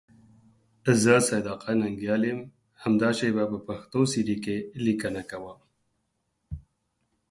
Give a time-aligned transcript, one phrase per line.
[1.01, 2.39] زه سیدآقا ننگیال یم،
[2.83, 5.59] همدا شیبه په پښتو سیرې کې لیکنه کوم.